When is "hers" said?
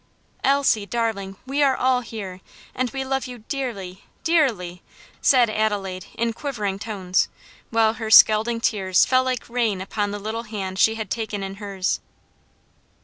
11.57-11.99